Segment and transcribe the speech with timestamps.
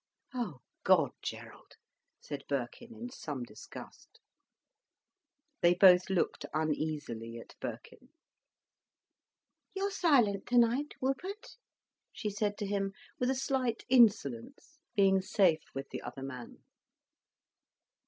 [0.33, 1.75] "Oh God, Gerald!"
[2.19, 4.19] said Birkin, in some disgust.
[5.61, 8.09] They both looked uneasily at Birkin.
[9.75, 11.55] "You're silent tonight, Wupert,"
[12.11, 16.63] she said to him, with a slight insolence, being safe with the other man.